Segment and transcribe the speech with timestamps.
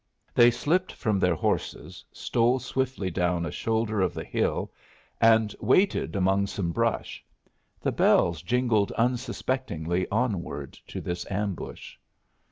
[0.33, 4.71] They slipped from their horses, stole swiftly down a shoulder of the hill,
[5.21, 7.23] and waited among some brush.
[7.79, 11.97] The bells jingled unsuspectingly onward to this ambush.